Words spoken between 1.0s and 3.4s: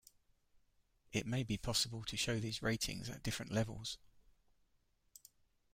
It may be possible to show these ratings at